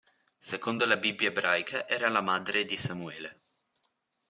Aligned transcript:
Secondo 0.39 0.87
la 0.87 0.97
Bibbia 0.97 1.27
ebraica 1.27 1.87
era 1.87 2.09
la 2.09 2.21
madre 2.21 2.65
di 2.65 2.75
Samuele. 2.75 3.41